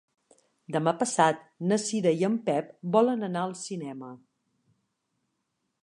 [0.75, 4.11] Demà passat na Cira i en Pep volen anar al cinema.